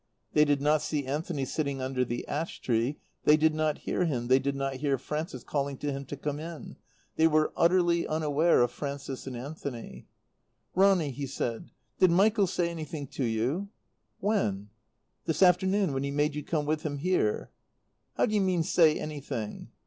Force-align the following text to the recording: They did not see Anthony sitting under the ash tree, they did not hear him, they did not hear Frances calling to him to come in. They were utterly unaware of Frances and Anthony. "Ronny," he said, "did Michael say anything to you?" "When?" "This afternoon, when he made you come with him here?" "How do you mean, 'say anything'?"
They 0.33 0.45
did 0.45 0.61
not 0.63 0.81
see 0.81 1.05
Anthony 1.05 1.45
sitting 1.45 1.79
under 1.79 2.03
the 2.03 2.27
ash 2.27 2.59
tree, 2.59 2.97
they 3.25 3.37
did 3.37 3.53
not 3.53 3.77
hear 3.77 4.05
him, 4.05 4.29
they 4.29 4.39
did 4.39 4.55
not 4.55 4.77
hear 4.77 4.97
Frances 4.97 5.43
calling 5.43 5.77
to 5.77 5.91
him 5.91 6.05
to 6.05 6.17
come 6.17 6.39
in. 6.39 6.75
They 7.17 7.27
were 7.27 7.53
utterly 7.55 8.07
unaware 8.07 8.63
of 8.63 8.71
Frances 8.71 9.27
and 9.27 9.37
Anthony. 9.37 10.07
"Ronny," 10.73 11.11
he 11.11 11.27
said, 11.27 11.69
"did 11.99 12.09
Michael 12.09 12.47
say 12.47 12.71
anything 12.71 13.05
to 13.09 13.23
you?" 13.23 13.69
"When?" 14.19 14.71
"This 15.25 15.43
afternoon, 15.43 15.93
when 15.93 16.01
he 16.03 16.09
made 16.09 16.33
you 16.33 16.41
come 16.43 16.65
with 16.65 16.81
him 16.81 16.97
here?" 16.97 17.51
"How 18.17 18.25
do 18.25 18.33
you 18.33 18.41
mean, 18.41 18.63
'say 18.63 18.99
anything'?" 18.99 19.67